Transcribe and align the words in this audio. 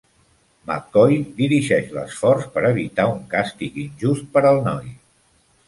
McCoy 0.69 1.13
dirigeix 1.41 1.91
l'esforç 1.99 2.49
per 2.57 2.65
evitar 2.71 3.07
un 3.13 3.21
càstig 3.37 3.79
injust 3.85 4.29
per 4.35 4.47
al 4.55 4.63
noi. 4.73 4.93